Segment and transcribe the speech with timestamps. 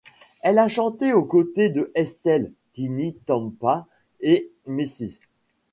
[0.41, 3.85] Elle a chanté aux côtés de Estelle, Tinie Tempah
[4.19, 5.19] et Ms.